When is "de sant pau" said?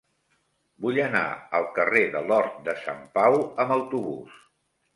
2.71-3.37